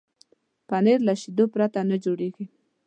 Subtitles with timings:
[0.67, 2.45] پنېر له شیدو پرته نه جوړېږي.